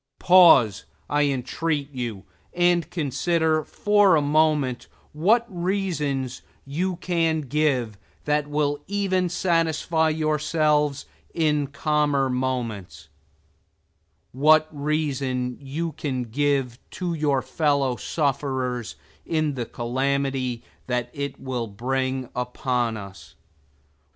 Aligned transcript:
Pause, 0.17 0.85
I 1.11 1.25
entreat 1.27 1.91
you, 1.91 2.23
and 2.55 2.89
consider 2.89 3.63
for 3.63 4.15
a 4.15 4.21
moment 4.23 4.87
what 5.13 5.45
reasons 5.47 6.41
you 6.65 6.95
can 6.95 7.41
give, 7.41 7.99
that 8.25 8.47
will 8.47 8.79
even 8.87 9.29
satisfy 9.29 10.09
yourselves 10.09 11.05
in 11.35 11.67
calmer 11.67 12.31
moments 12.31 13.09
what 14.31 14.67
reason 14.71 15.55
you 15.61 15.91
can 15.91 16.23
give 16.23 16.79
to 16.89 17.13
your 17.13 17.43
fellow 17.43 17.95
sufferers 17.95 18.95
in 19.23 19.53
the 19.53 19.67
calamity 19.67 20.63
that 20.87 21.11
it 21.13 21.39
will 21.39 21.67
bring 21.67 22.27
upon 22.35 22.97
us. 22.97 23.35